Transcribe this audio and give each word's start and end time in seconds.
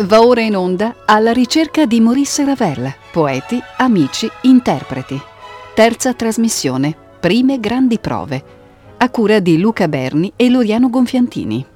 Va 0.00 0.24
ora 0.24 0.42
in 0.42 0.54
onda 0.54 0.94
alla 1.06 1.32
ricerca 1.32 1.84
di 1.84 1.98
Maurice 2.00 2.44
Ravel, 2.44 2.94
poeti, 3.10 3.60
amici, 3.78 4.30
interpreti. 4.42 5.20
Terza 5.74 6.14
trasmissione, 6.14 6.96
prime 7.18 7.58
grandi 7.58 7.98
prove, 7.98 8.44
a 8.96 9.10
cura 9.10 9.40
di 9.40 9.58
Luca 9.58 9.88
Berni 9.88 10.32
e 10.36 10.50
Loriano 10.50 10.88
Gonfiantini. 10.88 11.66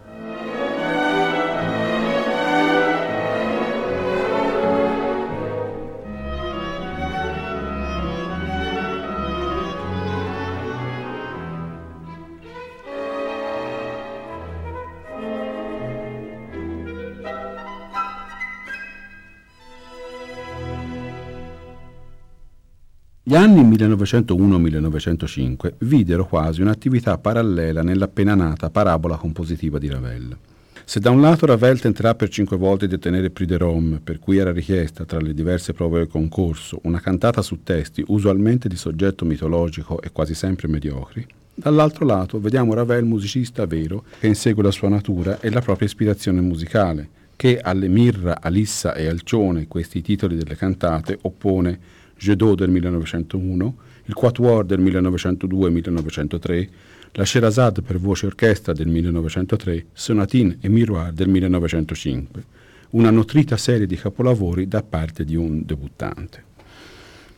Gli 23.33 23.37
anni 23.37 23.63
1901-1905 23.63 25.73
videro 25.79 26.27
quasi 26.27 26.61
un'attività 26.61 27.17
parallela 27.17 27.83
nell'appena 27.83 28.35
nata 28.35 28.69
parabola 28.69 29.17
compositiva 29.17 29.79
di 29.79 29.89
Ravel. 29.89 30.37
Se 30.85 31.01
da 31.01 31.09
un 31.09 31.23
lato 31.23 31.47
Ravel 31.47 31.81
tenterà 31.81 32.15
per 32.15 32.29
cinque 32.29 32.59
volte 32.59 32.87
di 32.87 32.93
ottenere 32.93 33.31
Prix 33.31 33.49
de 33.49 33.57
Rome, 33.57 34.01
per 34.05 34.19
cui 34.19 34.37
era 34.37 34.53
richiesta, 34.53 35.07
tra 35.07 35.19
le 35.19 35.33
diverse 35.33 35.73
prove 35.73 36.01
del 36.01 36.09
concorso, 36.09 36.81
una 36.83 37.01
cantata 37.01 37.41
su 37.41 37.63
testi 37.63 38.05
usualmente 38.09 38.69
di 38.69 38.77
soggetto 38.77 39.25
mitologico 39.25 40.03
e 40.03 40.13
quasi 40.13 40.35
sempre 40.35 40.69
mediocri, 40.69 41.27
dall'altro 41.55 42.05
lato 42.05 42.39
vediamo 42.39 42.75
Ravel 42.75 43.07
musicista 43.07 43.65
vero 43.65 44.05
che 44.21 44.27
insegue 44.27 44.63
la 44.63 44.71
sua 44.71 44.91
natura 44.91 45.41
e 45.41 45.49
la 45.49 45.63
propria 45.63 45.87
ispirazione 45.87 46.43
musicale, 46.43 47.09
che 47.35 47.59
alle 47.59 47.89
Mirra, 47.89 48.43
Alissa 48.43 48.95
e 48.95 49.07
Alcione, 49.07 49.69
questi 49.69 50.03
titoli 50.03 50.37
delle 50.37 50.55
cantate, 50.55 51.19
oppone 51.23 52.02
Jedot 52.23 52.57
del 52.57 52.71
1901, 52.71 53.77
il 54.05 54.15
Quatuor 54.15 54.65
del 54.65 54.81
1902-1903, 54.81 56.69
la 57.15 57.25
Sherazade 57.25 57.83
per 57.83 57.99
voce 57.99 58.27
orchestra 58.27 58.73
del 58.73 58.87
1903, 58.87 59.87
Sonatine 59.93 60.59
e 60.61 60.69
Miroir 60.69 61.11
del 61.13 61.29
1905, 61.29 62.45
una 62.91 63.11
nutrita 63.11 63.57
serie 63.57 63.89
di 63.89 63.97
capolavori 63.97 64.69
da 64.69 64.85
parte 64.85 65.25
di 65.25 65.35
un 65.35 65.63
debuttante. 65.65 66.45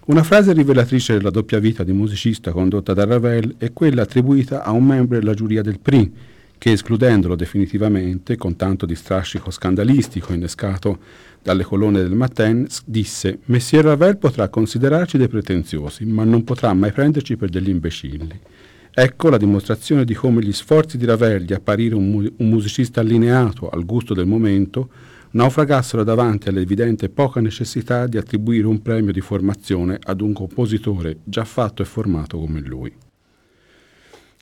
Una 0.07 0.23
frase 0.23 0.53
rivelatrice 0.53 1.15
della 1.15 1.31
doppia 1.31 1.59
vita 1.61 1.83
di 1.83 1.93
musicista 1.93 2.53
condotta 2.53 2.93
da 2.93 3.07
Ravel 3.07 3.55
è 3.57 3.73
quella 3.73 4.03
attribuita 4.03 4.65
a 4.65 4.73
un 4.73 4.85
membro 4.85 5.19
della 5.19 5.33
giuria 5.33 5.63
del 5.63 5.81
Prix, 5.81 6.11
che 6.65 6.73
escludendolo 6.73 7.35
definitivamente, 7.35 8.39
con 8.39 8.57
tanto 8.57 8.87
di 8.87 8.95
strascico 8.95 9.51
scandalistico 9.51 10.33
innescato 10.33 10.99
dalle 11.43 11.63
colonne 11.63 12.01
del 12.01 12.15
Matin, 12.15 12.67
disse 12.87 13.41
Messier 13.49 13.85
Ravel 13.85 14.17
potrà 14.17 14.49
considerarci 14.49 15.19
dei 15.19 15.29
pretenziosi, 15.29 16.07
ma 16.07 16.25
non 16.25 16.43
potrà 16.43 16.73
mai 16.73 16.91
prenderci 16.91 17.37
per 17.37 17.51
degli 17.51 17.69
imbecilli. 17.69 18.41
Ecco 18.91 19.29
la 19.29 19.37
dimostrazione 19.37 20.07
di 20.07 20.15
come 20.15 20.43
gli 20.43 20.55
sforzi 20.55 20.97
di 20.97 21.05
Ravel 21.05 21.45
di 21.45 21.53
apparire 21.53 21.97
un, 21.97 22.11
mu- 22.11 22.33
un 22.35 22.49
musicista 22.49 23.03
allineato 23.03 23.69
al 23.69 23.85
gusto 23.85 24.15
del 24.15 24.25
momento 24.25 24.89
naufragassero 25.33 26.03
davanti 26.03 26.49
all'evidente 26.49 27.11
poca 27.11 27.43
necessità 27.43 28.07
di 28.07 28.17
attribuire 28.17 28.67
un 28.67 28.81
premio 28.81 29.13
di 29.13 29.21
formazione 29.21 29.99
ad 30.03 30.23
un 30.23 30.33
compositore 30.33 31.19
già 31.25 31.45
fatto 31.45 31.83
e 31.83 31.85
formato 31.85 32.39
come 32.39 32.61
lui. 32.63 32.91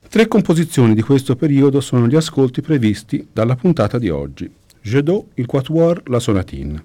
Tre 0.09 0.29
composizioni 0.29 0.95
di 0.95 1.03
questo 1.03 1.37
periodo 1.37 1.81
sono 1.81 2.07
gli 2.07 2.17
ascolti 2.17 2.61
previsti 2.61 3.27
dalla 3.33 3.57
puntata 3.57 3.99
di 3.99 4.11
oggi. 4.11 4.51
Jedot, 4.83 5.29
il 5.35 5.47
Quatuor, 5.47 6.03
la 6.07 6.19
Sonatine. 6.19 6.83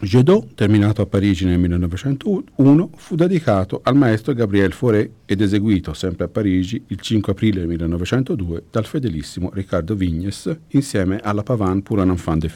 Jedot, 0.00 0.54
terminato 0.54 1.02
a 1.02 1.06
Parigi 1.06 1.46
nel 1.46 1.58
1901, 1.58 2.90
fu 2.96 3.14
dedicato 3.14 3.80
al 3.82 3.96
maestro 3.96 4.34
Gabriel 4.34 4.72
Fauré 4.72 5.10
ed 5.24 5.40
eseguito 5.40 5.94
sempre 5.94 6.24
a 6.24 6.28
Parigi 6.28 6.82
il 6.88 7.00
5 7.00 7.32
aprile 7.32 7.66
1902 7.66 8.64
dal 8.70 8.84
fedelissimo 8.84 9.50
Riccardo 9.52 9.94
Vignes 9.94 10.54
insieme 10.68 11.18
alla 11.22 11.42
Pavane 11.42 11.80
pour 11.80 11.98
un 11.98 12.10
enfant 12.10 12.38
de 12.38 12.48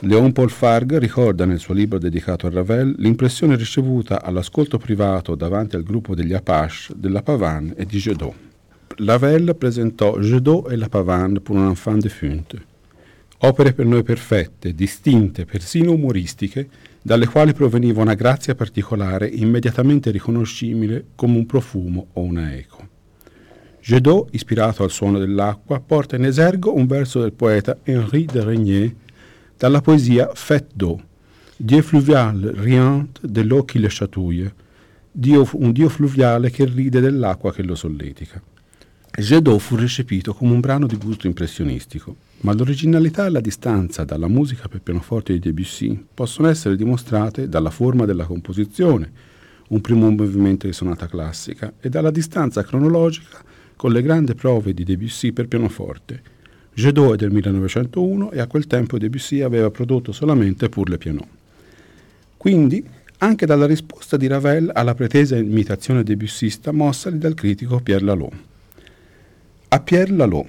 Léon 0.00 0.32
Paul 0.32 0.50
Fargue 0.50 0.98
ricorda 0.98 1.44
nel 1.44 1.58
suo 1.58 1.74
libro 1.74 1.98
dedicato 1.98 2.46
a 2.46 2.50
Ravel 2.50 2.94
l'impressione 2.98 3.56
ricevuta 3.56 4.22
all'ascolto 4.22 4.78
privato 4.78 5.34
davanti 5.34 5.76
al 5.76 5.82
gruppo 5.82 6.14
degli 6.14 6.34
Apache 6.34 6.92
della 6.96 7.22
Pavane 7.22 7.74
e 7.76 7.86
di 7.86 7.98
Jedot. 7.98 8.34
Ravel 8.96 9.56
presentò 9.56 10.18
Jedot 10.18 10.70
e 10.70 10.76
la 10.76 10.88
Pavane 10.88 11.40
pour 11.40 11.56
un 11.56 11.68
enfant 11.68 12.02
de 12.02 12.08
Funt 12.08 12.64
opere 13.46 13.74
per 13.74 13.84
noi 13.84 14.02
perfette, 14.02 14.74
distinte, 14.74 15.44
persino 15.44 15.92
umoristiche, 15.92 16.68
dalle 17.02 17.26
quali 17.26 17.52
proveniva 17.52 18.00
una 18.00 18.14
grazia 18.14 18.54
particolare 18.54 19.26
immediatamente 19.26 20.10
riconoscibile 20.10 21.08
come 21.14 21.36
un 21.36 21.46
profumo 21.46 22.06
o 22.14 22.22
una 22.22 22.54
eco. 22.54 22.88
Jedot, 23.80 24.28
ispirato 24.32 24.82
al 24.82 24.90
suono 24.90 25.18
dell'acqua, 25.18 25.78
porta 25.78 26.16
in 26.16 26.24
esergo 26.24 26.74
un 26.74 26.86
verso 26.86 27.20
del 27.20 27.34
poeta 27.34 27.76
Henri 27.82 28.24
de 28.24 28.42
Regnier 28.42 28.94
dalla 29.58 29.80
poesia 29.80 30.30
Fête 30.34 30.70
d'eau, 30.74 31.00
Dieu 31.56 31.82
fluvial 31.82 32.52
riant 32.56 33.06
de 33.22 33.42
l'eau 33.42 33.64
qui 33.64 33.78
le 33.78 33.88
chatouille, 33.88 34.52
Dio, 35.10 35.48
un 35.52 35.72
Dio 35.72 35.88
fluviale 35.88 36.50
che 36.50 36.64
ride 36.64 37.00
dell'acqua 37.00 37.52
che 37.52 37.62
lo 37.62 37.76
solletica. 37.76 38.42
Jedot 39.16 39.60
fu 39.60 39.76
recepito 39.76 40.34
come 40.34 40.52
un 40.52 40.58
brano 40.58 40.88
di 40.88 40.96
gusto 40.96 41.28
impressionistico, 41.28 42.16
ma 42.40 42.52
l'originalità 42.52 43.26
e 43.26 43.30
la 43.30 43.40
distanza 43.40 44.02
dalla 44.02 44.26
musica 44.26 44.66
per 44.66 44.80
pianoforte 44.80 45.32
di 45.32 45.38
Debussy 45.38 46.04
possono 46.12 46.48
essere 46.48 46.74
dimostrate 46.74 47.48
dalla 47.48 47.70
forma 47.70 48.04
della 48.06 48.26
composizione, 48.26 49.12
un 49.68 49.80
primo 49.80 50.10
movimento 50.10 50.66
di 50.66 50.72
sonata 50.72 51.06
classica, 51.06 51.72
e 51.80 51.88
dalla 51.88 52.10
distanza 52.10 52.64
cronologica 52.64 53.44
con 53.76 53.92
le 53.92 54.02
grandi 54.02 54.34
prove 54.34 54.74
di 54.74 54.82
Debussy 54.82 55.30
per 55.30 55.46
pianoforte. 55.46 56.33
Jedot 56.74 57.14
è 57.14 57.16
del 57.16 57.30
1901 57.30 58.32
e 58.32 58.40
a 58.40 58.46
quel 58.48 58.66
tempo 58.66 58.98
Debussy 58.98 59.40
aveva 59.42 59.70
prodotto 59.70 60.10
solamente 60.10 60.68
Pour 60.68 60.88
le 60.88 60.98
piano. 60.98 61.26
Quindi, 62.36 62.84
anche 63.18 63.46
dalla 63.46 63.66
risposta 63.66 64.16
di 64.16 64.26
Ravel 64.26 64.70
alla 64.74 64.94
pretesa 64.94 65.36
imitazione 65.36 66.02
debussista 66.02 66.72
mossali 66.72 67.16
dal 67.16 67.34
critico 67.34 67.80
Pierre 67.80 68.04
Lalot. 68.04 68.32
A 69.68 69.80
Pierre 69.80 70.12
Lalot. 70.12 70.46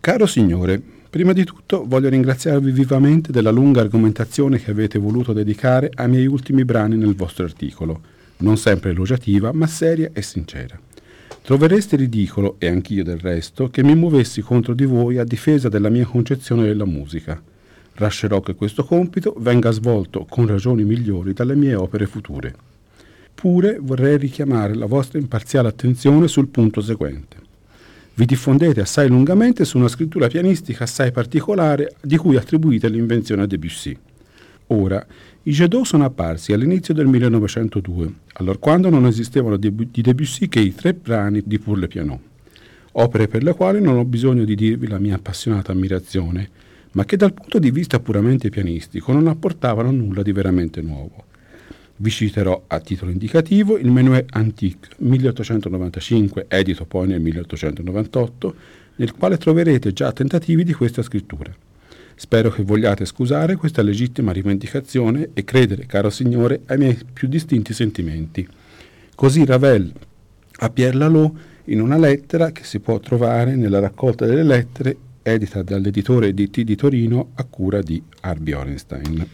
Caro 0.00 0.26
signore, 0.26 0.80
prima 1.10 1.32
di 1.32 1.44
tutto 1.44 1.84
voglio 1.86 2.10
ringraziarvi 2.10 2.70
vivamente 2.70 3.32
della 3.32 3.50
lunga 3.50 3.80
argomentazione 3.80 4.58
che 4.58 4.70
avete 4.70 4.98
voluto 4.98 5.32
dedicare 5.32 5.90
ai 5.94 6.08
miei 6.08 6.26
ultimi 6.26 6.64
brani 6.64 6.96
nel 6.96 7.16
vostro 7.16 7.44
articolo, 7.44 8.00
non 8.38 8.58
sempre 8.58 8.90
elogiativa, 8.90 9.50
ma 9.52 9.66
seria 9.66 10.10
e 10.12 10.22
sincera. 10.22 10.78
Trovereste 11.48 11.96
ridicolo, 11.96 12.56
e 12.58 12.68
anch'io 12.68 13.02
del 13.02 13.18
resto, 13.18 13.70
che 13.70 13.82
mi 13.82 13.94
muovessi 13.94 14.42
contro 14.42 14.74
di 14.74 14.84
voi 14.84 15.16
a 15.16 15.24
difesa 15.24 15.70
della 15.70 15.88
mia 15.88 16.04
concezione 16.04 16.64
della 16.64 16.84
musica. 16.84 17.40
Lascerò 17.94 18.42
che 18.42 18.54
questo 18.54 18.84
compito 18.84 19.34
venga 19.38 19.70
svolto 19.70 20.26
con 20.28 20.46
ragioni 20.46 20.84
migliori 20.84 21.32
dalle 21.32 21.54
mie 21.54 21.74
opere 21.74 22.04
future. 22.04 22.54
Pure 23.34 23.78
vorrei 23.80 24.18
richiamare 24.18 24.74
la 24.74 24.84
vostra 24.84 25.18
imparziale 25.18 25.68
attenzione 25.68 26.28
sul 26.28 26.48
punto 26.48 26.82
seguente 26.82 27.36
vi 28.12 28.26
diffondete 28.26 28.82
assai 28.82 29.08
lungamente 29.08 29.64
su 29.64 29.78
una 29.78 29.88
scrittura 29.88 30.26
pianistica 30.26 30.84
assai 30.84 31.12
particolare 31.12 31.94
di 32.02 32.18
cui 32.18 32.36
attribuite 32.36 32.90
l'invenzione 32.90 33.44
a 33.44 33.46
Debussy. 33.46 33.96
Ora, 34.66 35.06
i 35.48 35.52
Jedot 35.52 35.86
sono 35.86 36.04
apparsi 36.04 36.52
all'inizio 36.52 36.92
del 36.92 37.06
1902, 37.06 38.12
allorquando 38.34 38.90
non 38.90 39.06
esistevano 39.06 39.56
di 39.56 39.72
Debussy 39.90 40.46
che 40.46 40.60
i 40.60 40.74
tre 40.74 40.92
brani 40.92 41.42
di 41.42 41.58
Pour 41.58 41.78
le 41.78 41.88
Piano, 41.88 42.20
opere 42.92 43.28
per 43.28 43.42
le 43.42 43.54
quali 43.54 43.80
non 43.80 43.96
ho 43.96 44.04
bisogno 44.04 44.44
di 44.44 44.54
dirvi 44.54 44.86
la 44.88 44.98
mia 44.98 45.14
appassionata 45.14 45.72
ammirazione, 45.72 46.50
ma 46.92 47.06
che 47.06 47.16
dal 47.16 47.32
punto 47.32 47.58
di 47.58 47.70
vista 47.70 47.98
puramente 47.98 48.50
pianistico 48.50 49.10
non 49.12 49.26
apportavano 49.26 49.90
nulla 49.90 50.20
di 50.20 50.32
veramente 50.32 50.82
nuovo. 50.82 51.24
Vi 51.96 52.10
citerò 52.10 52.64
a 52.66 52.78
titolo 52.80 53.10
indicativo 53.10 53.78
il 53.78 53.90
Menuet 53.90 54.26
Antique 54.36 54.90
1895, 54.98 56.44
edito 56.46 56.84
poi 56.84 57.06
nel 57.06 57.22
1898, 57.22 58.54
nel 58.96 59.14
quale 59.14 59.38
troverete 59.38 59.94
già 59.94 60.12
tentativi 60.12 60.62
di 60.62 60.74
questa 60.74 61.00
scrittura. 61.00 61.50
Spero 62.18 62.50
che 62.50 62.64
vogliate 62.64 63.04
scusare 63.04 63.54
questa 63.54 63.80
legittima 63.80 64.32
rivendicazione 64.32 65.30
e 65.34 65.44
credere, 65.44 65.86
caro 65.86 66.10
Signore, 66.10 66.62
ai 66.66 66.76
miei 66.76 66.98
più 67.12 67.28
distinti 67.28 67.72
sentimenti. 67.72 68.44
Così 69.14 69.44
Ravel 69.44 69.92
a 70.60 70.68
Pierre 70.68 70.96
Lalot 70.96 71.32
in 71.66 71.80
una 71.80 71.96
lettera 71.96 72.50
che 72.50 72.64
si 72.64 72.80
può 72.80 72.98
trovare 72.98 73.54
nella 73.54 73.78
raccolta 73.78 74.26
delle 74.26 74.42
lettere 74.42 74.96
edita 75.22 75.62
dall'editore 75.62 76.34
DT 76.34 76.62
di 76.62 76.74
Torino 76.74 77.30
a 77.34 77.44
cura 77.44 77.82
di 77.82 78.02
Arby 78.22 78.52
Orenstein. 78.52 79.26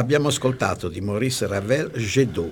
Abbiamo 0.00 0.28
ascoltato 0.28 0.88
di 0.88 1.02
Maurice 1.02 1.46
Ravel 1.46 1.90
Gedot, 1.90 2.50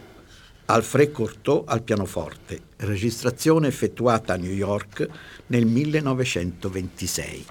Alfred 0.67 1.11
Cortot 1.11 1.67
al 1.67 1.83
pianoforte, 1.83 2.61
registrazione 2.77 3.69
effettuata 3.69 4.35
a 4.35 4.37
New 4.37 4.53
York 4.53 5.09
nel 5.47 5.65
1926. 5.65 7.47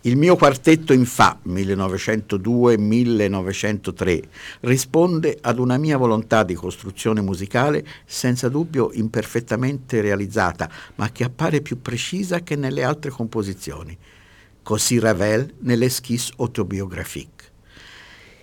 Il 0.00 0.16
mio 0.16 0.34
quartetto 0.34 0.92
in 0.92 1.04
Fa 1.04 1.38
1902-1903 1.46 4.22
risponde 4.62 5.38
ad 5.40 5.60
una 5.60 5.78
mia 5.78 5.96
volontà 5.96 6.42
di 6.42 6.54
costruzione 6.54 7.20
musicale 7.20 7.86
senza 8.04 8.48
dubbio 8.48 8.90
imperfettamente 8.94 10.00
realizzata, 10.00 10.68
ma 10.96 11.12
che 11.12 11.22
appare 11.22 11.60
più 11.60 11.80
precisa 11.80 12.40
che 12.40 12.56
nelle 12.56 12.82
altre 12.82 13.12
composizioni. 13.12 13.96
Così 14.60 14.98
Ravel 14.98 15.54
nell'Esquisse 15.60 16.32
autobiographique. 16.38 17.41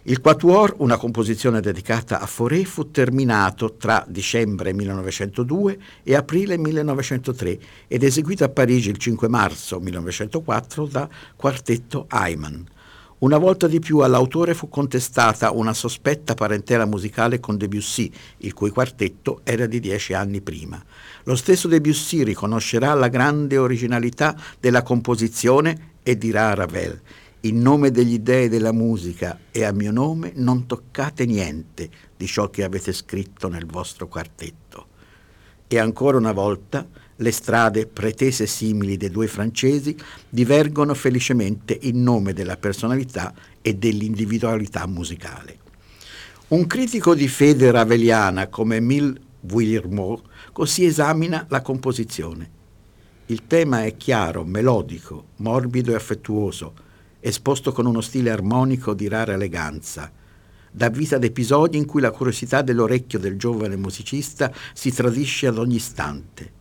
Il 0.10 0.22
Quatuor, 0.22 0.74
una 0.80 0.98
composizione 0.98 1.62
dedicata 1.62 2.20
a 2.20 2.25
Fauré, 2.25 2.66
fu 2.66 2.89
terminato 2.89 3.75
tra 3.75 4.04
dicembre 4.08 4.74
1902 4.74 5.78
e 6.01 6.16
aprile 6.16 6.58
1903 6.58 7.60
ed 7.88 8.01
eseguito 8.01 8.44
a 8.44 8.50
Parigi 8.50 8.89
il 8.89 8.98
5 8.98 9.28
marzo 9.28 9.80
1904 9.80 10.86
da 10.88 11.08
Quartetto 11.36 12.08
Ayman. 12.08 12.66
Una 13.20 13.38
volta 13.38 13.68
di 13.68 13.78
più 13.78 14.00
all'autore 14.00 14.56
fu 14.56 14.68
contestata 14.68 15.51
una 15.51 15.75
sospetta 15.75 16.34
parentela 16.34 16.88
musicale 16.88 17.39
con 17.39 17.56
Debussy, 17.56 18.12
il 18.38 18.56
cui 18.56 18.72
quartetto 18.72 19.42
era 19.44 19.68
di 19.68 19.80
dieci 19.80 20.13
anni 20.13 20.42
prima. 20.42 20.84
Lo 21.25 21.36
stesso 21.36 21.68
Debussy 21.68 22.24
riconoscerà 22.24 22.96
la 22.96 23.10
grande 23.10 23.60
originalità 23.60 24.36
della 24.60 24.82
composizione 24.82 25.98
e 26.01 26.18
dirà 26.18 26.50
a 26.50 26.56
Ravel 26.56 27.00
in 27.41 27.62
nome 27.62 27.89
degli 27.91 28.19
dei 28.19 28.50
della 28.50 28.74
musica 28.74 29.39
e 29.51 29.63
a 29.63 29.72
mio 29.72 29.91
nome 29.91 30.34
non 30.36 30.65
toccate 30.65 31.25
niente 31.25 31.89
di 32.17 32.27
ciò 32.27 32.50
che 32.50 32.63
avete 32.63 32.91
scritto 32.91 33.48
nel 33.48 33.65
vostro 33.65 34.08
quartetto. 34.08 34.88
E 35.67 35.79
ancora 35.79 36.17
una 36.17 36.34
volta 36.34 36.86
le 37.15 37.31
strade 37.31 37.86
pretese 37.86 38.46
simili 38.46 38.98
dei 38.98 39.10
due 39.10 39.27
francesi 39.27 39.96
divergono 40.27 40.93
felicemente 40.93 41.77
in 41.81 42.01
nome 42.01 42.34
della 42.34 42.58
personalità 42.58 43.34
e 43.62 43.75
dell'individualità 43.75 44.86
musicale. 44.88 45.58
Un 46.50 46.65
critico 46.65 47.13
di 47.13 47.27
fede 47.27 47.72
raveliana 47.72 48.48
come 48.48 48.77
Emile 48.77 49.22
Vuillermoz 49.41 50.22
così 50.51 50.84
esamina 50.86 51.46
la 51.50 51.62
composizione. 51.62 52.58
Il 53.27 53.46
tema 53.46 53.86
è 53.86 53.96
chiaro, 53.96 54.43
melodico, 54.43 55.27
morbido 55.38 55.91
e 55.91 55.96
affettuoso, 55.96 56.88
esposto 57.19 57.71
con 57.71 57.85
uno 57.85 58.01
stile 58.01 58.29
armonico 58.29 58.93
di 58.93 59.07
rara 59.07 59.33
eleganza. 59.33 60.11
Dà 60.71 60.89
vita 60.89 61.15
ad 61.15 61.23
episodi 61.23 61.77
in 61.77 61.85
cui 61.85 62.01
la 62.01 62.11
curiosità 62.11 62.61
dell'orecchio 62.61 63.19
del 63.19 63.38
giovane 63.38 63.75
musicista 63.75 64.53
si 64.73 64.93
tradisce 64.93 65.47
ad 65.47 65.57
ogni 65.57 65.75
istante. 65.75 66.57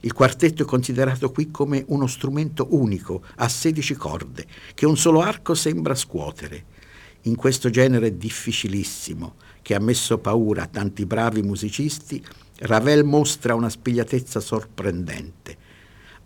Il 0.00 0.14
quartetto 0.14 0.62
è 0.62 0.66
considerato 0.66 1.30
qui 1.30 1.50
come 1.50 1.84
uno 1.88 2.06
strumento 2.06 2.68
unico, 2.70 3.22
a 3.36 3.48
16 3.48 3.94
corde, 3.94 4.46
che 4.74 4.86
un 4.86 4.96
solo 4.96 5.20
arco 5.20 5.54
sembra 5.54 5.94
scuotere. 5.94 6.64
In 7.24 7.36
questo 7.36 7.68
genere 7.68 8.16
difficilissimo, 8.16 9.34
che 9.60 9.74
ha 9.74 9.80
messo 9.80 10.16
paura 10.16 10.62
a 10.62 10.66
tanti 10.66 11.04
bravi 11.04 11.42
musicisti, 11.42 12.24
Ravel 12.60 13.04
mostra 13.04 13.54
una 13.54 13.68
spigliatezza 13.68 14.40
sorprendente 14.40 15.59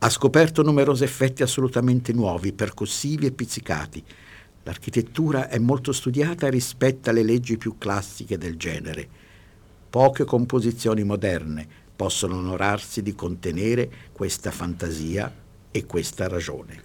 ha 0.05 0.11
scoperto 0.11 0.63
numerosi 0.63 1.03
effetti 1.03 1.43
assolutamente 1.43 2.13
nuovi, 2.13 2.53
percussivi 2.53 3.25
e 3.25 3.33
pizzicati. 3.33 4.05
L'architettura 4.65 5.49
è 5.49 5.59
molto 5.59 5.93
studiata 5.93 6.47
e 6.47 6.51
rispetta 6.51 7.11
le 7.11 7.23
leggi 7.23 7.57
più 7.57 7.79
classiche 7.79 8.37
del 8.37 8.59
genere. 8.59 9.09
Poche 9.89 10.25
composizioni 10.25 11.05
moderne 11.05 11.67
possono 11.97 12.37
onorarsi 12.37 13.01
di 13.01 13.15
contenere 13.15 13.91
questa 14.13 14.51
fantasia 14.51 15.33
e 15.71 15.87
questa 15.87 16.29
ragione. 16.29 16.84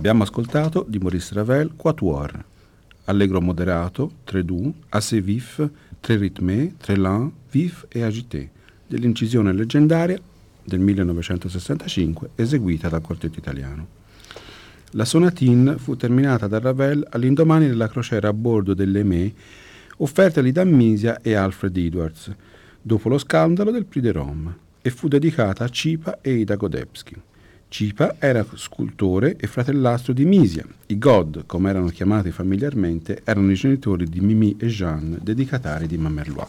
Abbiamo 0.00 0.22
ascoltato 0.22 0.86
di 0.88 0.98
Maurice 0.98 1.34
Ravel 1.34 1.72
Quatuor, 1.76 2.42
allegro 3.04 3.42
moderato, 3.42 4.10
tre 4.24 4.42
doux, 4.42 4.72
assez 4.88 5.20
vif, 5.20 5.68
tre 6.00 6.16
rythmé, 6.16 6.72
tre 6.78 6.96
lent, 6.96 7.30
vif 7.50 7.84
e 7.90 8.02
agité, 8.02 8.50
dell'incisione 8.86 9.52
leggendaria 9.52 10.18
del 10.64 10.80
1965 10.80 12.30
eseguita 12.34 12.88
dal 12.88 13.02
quartetto 13.02 13.38
italiano. 13.38 13.86
La 14.92 15.04
sonatine 15.04 15.76
fu 15.76 15.94
terminata 15.96 16.46
da 16.46 16.60
Ravel 16.60 17.06
all'indomani 17.10 17.66
della 17.66 17.90
crociera 17.90 18.28
a 18.28 18.32
bordo 18.32 18.72
dell'Emé 18.72 19.30
offertagli 19.98 20.50
da 20.50 20.64
Misia 20.64 21.20
e 21.20 21.34
Alfred 21.34 21.76
Edwards, 21.76 22.34
dopo 22.80 23.10
lo 23.10 23.18
scandalo 23.18 23.70
del 23.70 23.84
Prix 23.84 24.02
de 24.02 24.12
Rome, 24.12 24.56
e 24.80 24.88
fu 24.88 25.08
dedicata 25.08 25.64
a 25.64 25.68
Cipa 25.68 26.20
e 26.22 26.36
Ida 26.36 26.54
Godebski. 26.54 27.28
Cipa 27.70 28.16
era 28.18 28.44
scultore 28.54 29.36
e 29.38 29.46
fratellastro 29.46 30.12
di 30.12 30.24
Misia. 30.24 30.66
I 30.86 30.98
God, 30.98 31.46
come 31.46 31.70
erano 31.70 31.86
chiamati 31.86 32.32
familiarmente, 32.32 33.22
erano 33.22 33.48
i 33.52 33.54
genitori 33.54 34.08
di 34.08 34.18
Mimi 34.18 34.56
e 34.58 34.66
Jeanne, 34.66 35.18
dedicatari 35.22 35.86
di 35.86 35.96
Mamerlois. 35.96 36.48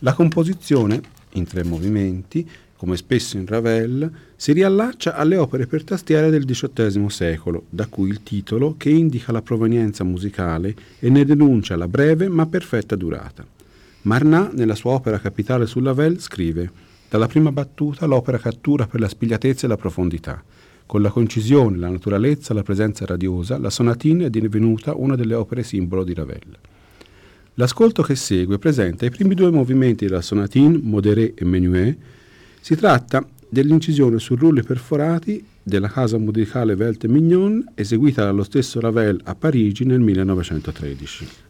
La 0.00 0.14
composizione, 0.14 1.00
in 1.34 1.44
tre 1.46 1.62
movimenti, 1.62 2.46
come 2.76 2.96
spesso 2.96 3.36
in 3.36 3.46
Ravel, 3.46 4.10
si 4.34 4.52
riallaccia 4.52 5.14
alle 5.14 5.36
opere 5.36 5.68
per 5.68 5.84
tastiera 5.84 6.28
del 6.28 6.44
XVIII 6.44 7.08
secolo, 7.08 7.66
da 7.70 7.86
cui 7.86 8.08
il 8.08 8.24
titolo 8.24 8.74
che 8.76 8.90
indica 8.90 9.30
la 9.30 9.42
provenienza 9.42 10.02
musicale 10.02 10.74
e 10.98 11.08
ne 11.08 11.24
denuncia 11.24 11.76
la 11.76 11.86
breve 11.86 12.28
ma 12.28 12.46
perfetta 12.46 12.96
durata. 12.96 13.46
Marnat, 14.02 14.54
nella 14.54 14.74
sua 14.74 14.90
opera 14.90 15.20
capitale 15.20 15.66
su 15.66 15.78
Ravel, 15.78 16.18
scrive 16.18 16.85
dalla 17.08 17.26
prima 17.26 17.52
battuta 17.52 18.06
l'opera 18.06 18.38
cattura 18.38 18.86
per 18.86 19.00
la 19.00 19.08
spigliatezza 19.08 19.66
e 19.66 19.68
la 19.68 19.76
profondità. 19.76 20.42
Con 20.86 21.02
la 21.02 21.10
concisione, 21.10 21.78
la 21.78 21.88
naturalezza, 21.88 22.54
la 22.54 22.62
presenza 22.62 23.04
radiosa, 23.04 23.58
la 23.58 23.70
sonatine 23.70 24.26
è 24.26 24.30
divenuta 24.30 24.94
una 24.94 25.16
delle 25.16 25.34
opere 25.34 25.62
simbolo 25.62 26.04
di 26.04 26.14
Ravel. 26.14 26.58
L'ascolto 27.54 28.02
che 28.02 28.14
segue 28.14 28.58
presenta 28.58 29.06
i 29.06 29.10
primi 29.10 29.34
due 29.34 29.50
movimenti 29.50 30.06
della 30.06 30.20
sonatine, 30.20 30.78
modéré 30.80 31.32
e 31.34 31.44
menuet. 31.44 31.96
Si 32.60 32.76
tratta 32.76 33.26
dell'incisione 33.48 34.18
su 34.18 34.34
rulli 34.34 34.62
perforati 34.62 35.44
della 35.62 35.88
casa 35.88 36.18
musicale 36.18 36.76
Velte 36.76 37.08
Mignon, 37.08 37.64
eseguita 37.74 38.24
dallo 38.24 38.44
stesso 38.44 38.78
Ravel 38.78 39.20
a 39.24 39.34
Parigi 39.34 39.84
nel 39.84 40.00
1913. 40.00 41.45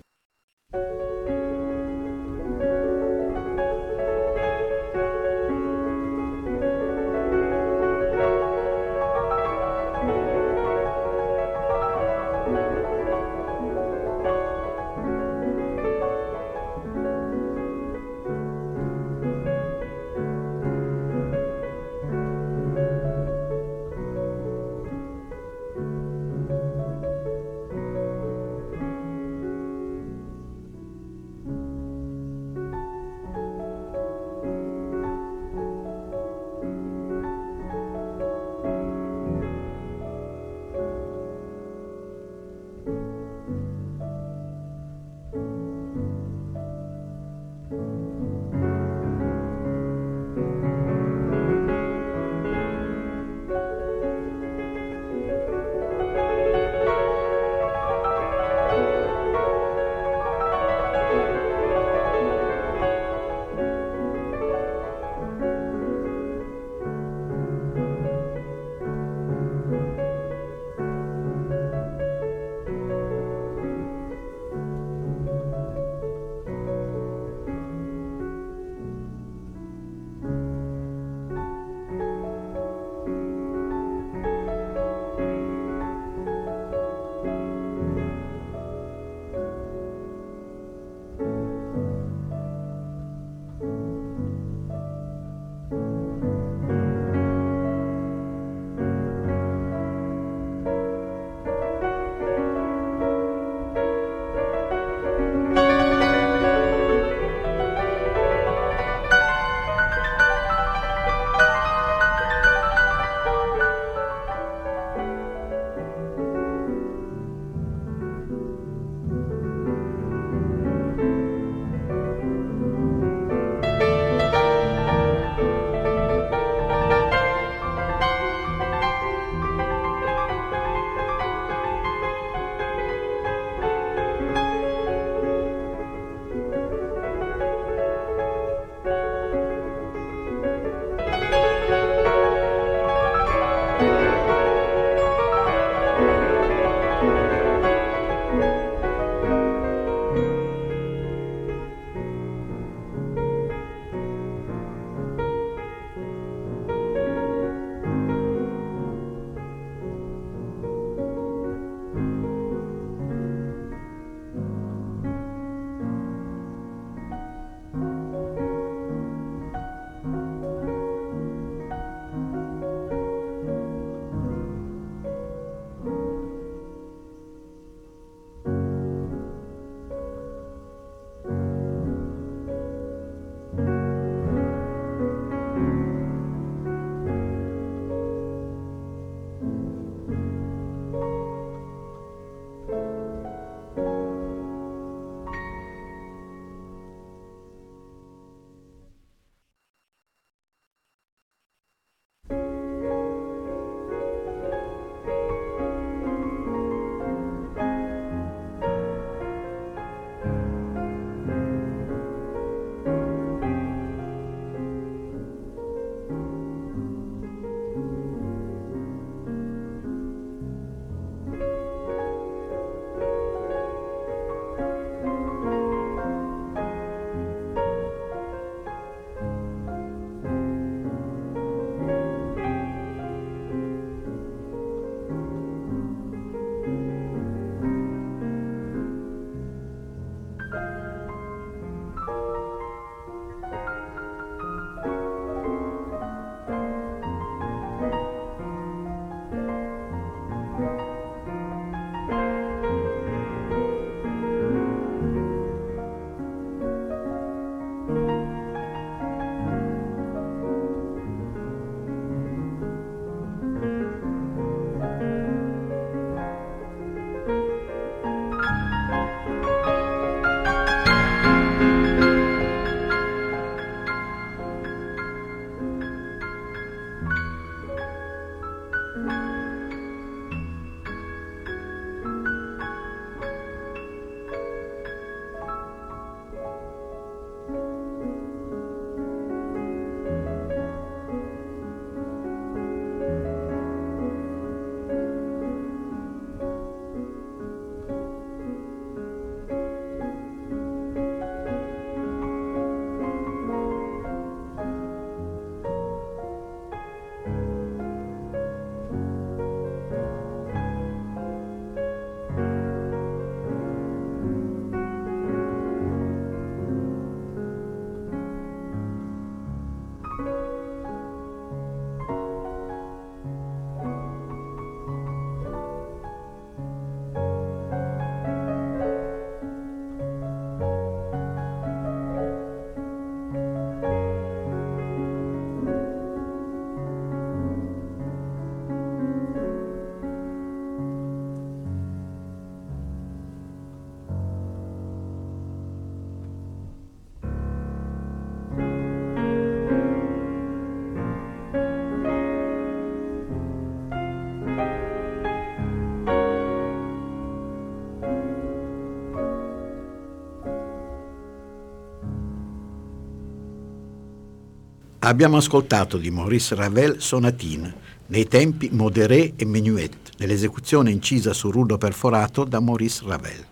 Abbiamo 365.06 365.36
ascoltato 365.36 365.98
di 365.98 366.10
Maurice 366.10 366.56
Ravel 366.56 367.00
Sonatine, 367.00 367.72
nei 368.08 368.26
tempi 368.26 368.70
modéré 368.72 369.34
e 369.36 369.44
menuet, 369.44 370.10
nell'esecuzione 370.18 370.90
incisa 370.90 371.32
su 371.32 371.52
rudo 371.52 371.78
perforato 371.78 372.42
da 372.42 372.58
Maurice 372.58 373.04
Ravel. 373.06 373.46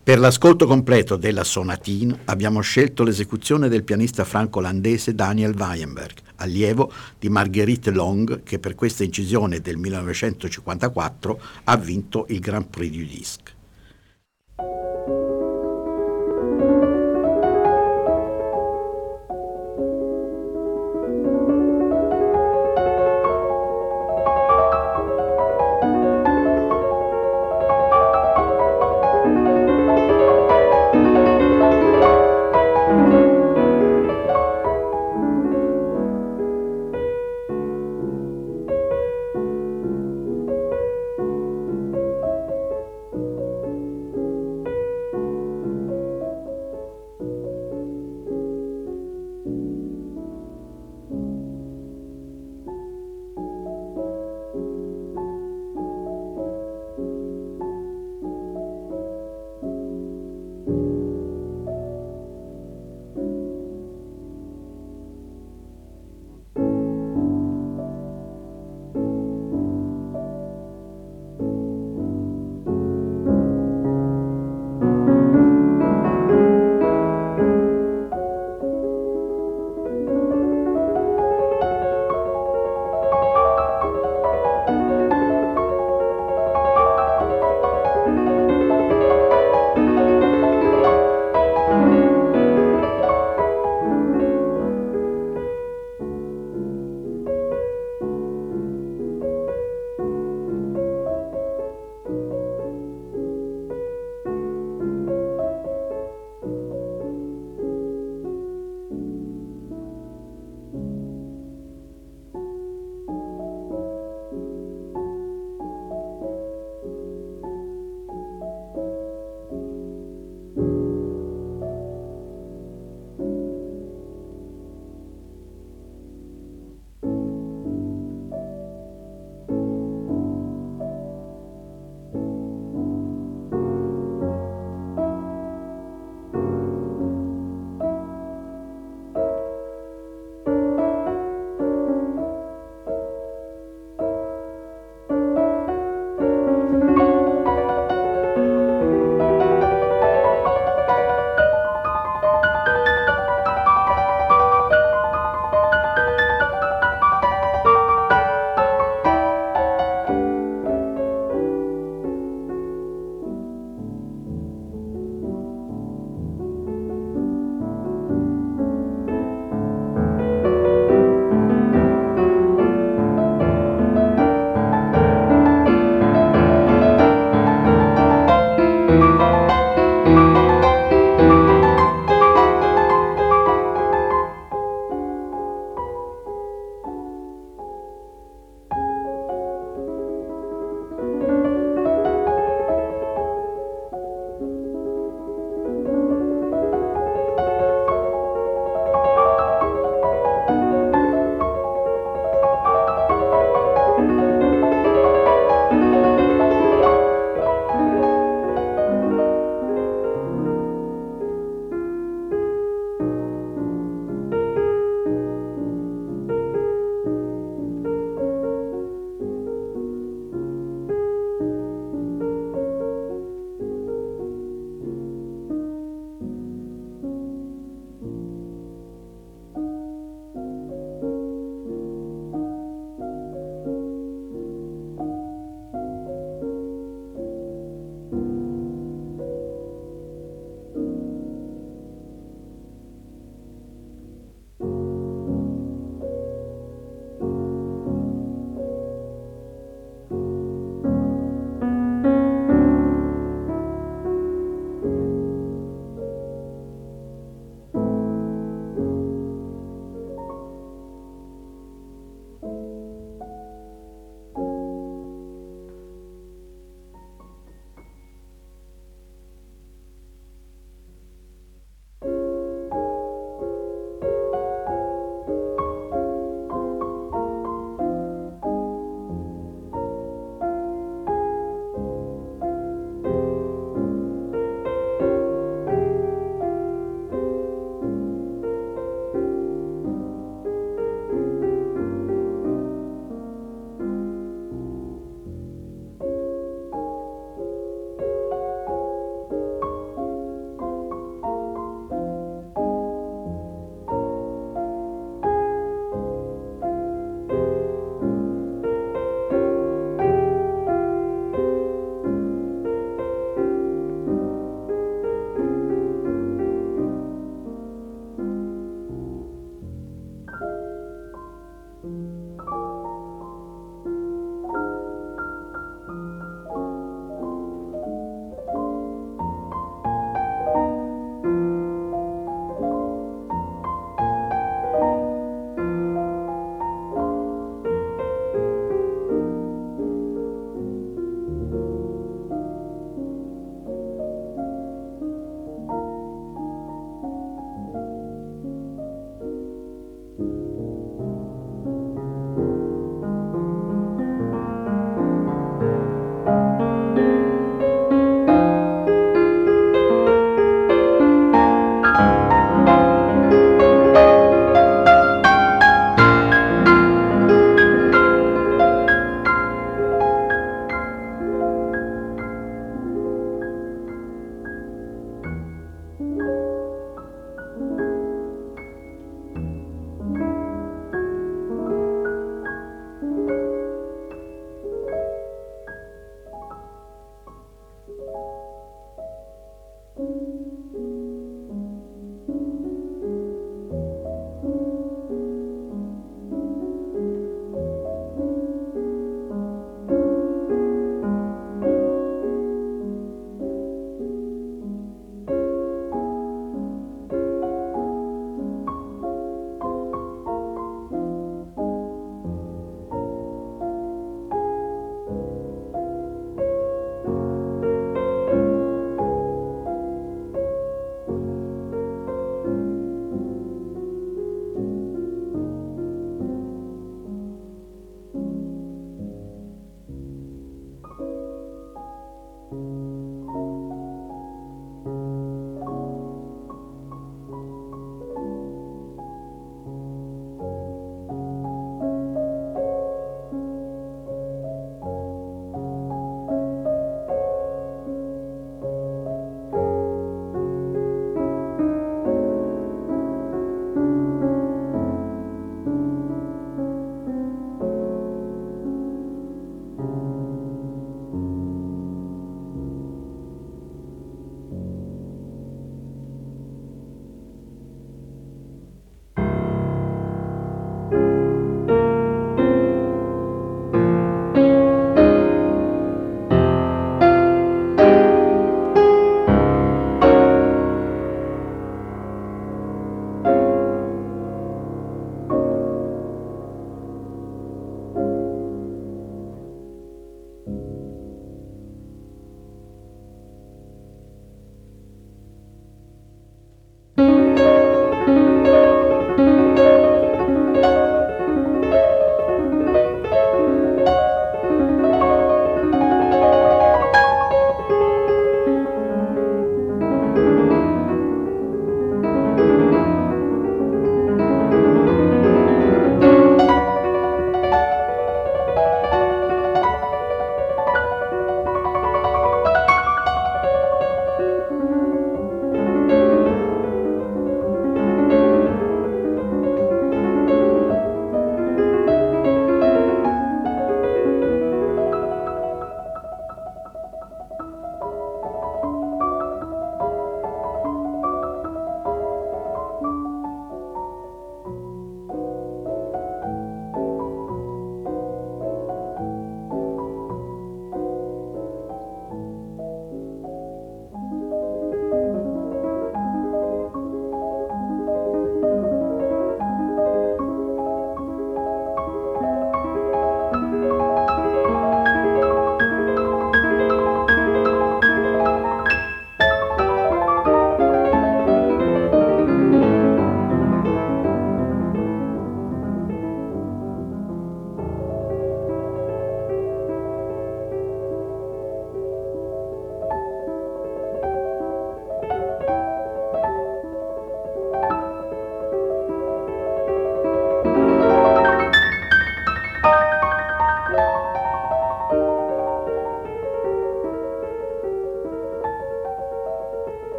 Per 0.00 0.18
l'ascolto 0.20 0.68
completo 0.68 1.16
della 1.16 1.42
Sonatine 1.42 2.20
abbiamo 2.26 2.60
scelto 2.60 3.02
l'esecuzione 3.02 3.68
del 3.68 3.82
pianista 3.82 4.24
franco-olandese 4.24 5.12
Daniel 5.12 5.56
Weinberg, 5.58 6.18
allievo 6.36 6.92
di 7.18 7.28
Marguerite 7.28 7.90
Long 7.90 8.44
che 8.44 8.60
per 8.60 8.76
questa 8.76 9.02
incisione 9.02 9.60
del 9.60 9.76
1954 9.76 11.40
ha 11.64 11.76
vinto 11.76 12.26
il 12.28 12.38
Grand 12.38 12.68
Prix 12.68 12.96
du 12.96 13.04
Disque. 13.04 13.58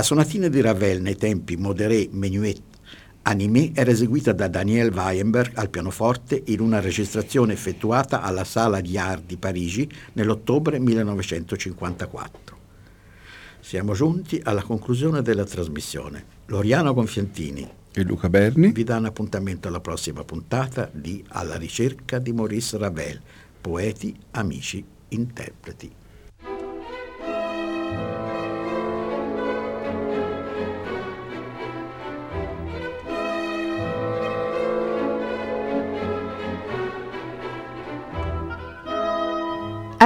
La 0.00 0.06
sonatina 0.06 0.48
di 0.48 0.62
Ravel 0.62 1.02
nei 1.02 1.14
tempi 1.14 1.58
modéré, 1.58 2.08
menuet, 2.10 2.62
animé 3.24 3.72
era 3.74 3.90
eseguita 3.90 4.32
da 4.32 4.48
Daniel 4.48 4.90
Weinberg 4.94 5.52
al 5.56 5.68
pianoforte 5.68 6.42
in 6.46 6.60
una 6.60 6.80
registrazione 6.80 7.52
effettuata 7.52 8.22
alla 8.22 8.44
Sala 8.44 8.80
di 8.80 8.96
Art 8.96 9.26
di 9.26 9.36
Parigi 9.36 9.86
nell'ottobre 10.14 10.78
1954. 10.78 12.56
Siamo 13.60 13.92
giunti 13.92 14.40
alla 14.42 14.62
conclusione 14.62 15.20
della 15.20 15.44
trasmissione. 15.44 16.24
Loriano 16.46 16.94
Gonfiantini 16.94 17.68
e 17.92 18.02
Luca 18.02 18.30
Berni 18.30 18.72
vi 18.72 18.84
danno 18.84 19.08
appuntamento 19.08 19.68
alla 19.68 19.80
prossima 19.80 20.24
puntata 20.24 20.88
di 20.90 21.22
Alla 21.28 21.56
ricerca 21.56 22.18
di 22.18 22.32
Maurice 22.32 22.78
Ravel, 22.78 23.20
poeti, 23.60 24.18
amici, 24.30 24.82
interpreti. 25.08 25.99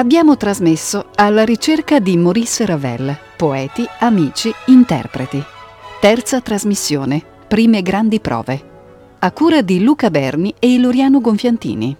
Abbiamo 0.04 0.36
trasmesso 0.36 1.06
alla 1.14 1.46
ricerca 1.46 1.98
di 1.98 2.18
Maurice 2.18 2.66
Ravel, 2.66 3.16
poeti, 3.38 3.86
amici, 4.00 4.52
interpreti. 4.66 5.42
Terza 5.98 6.42
trasmissione, 6.42 7.22
prime 7.48 7.80
grandi 7.80 8.20
prove. 8.20 8.62
A 9.20 9.32
cura 9.32 9.62
di 9.62 9.82
Luca 9.82 10.10
Berni 10.10 10.54
e 10.58 10.74
Iloriano 10.74 11.22
Gonfiantini. 11.22 11.96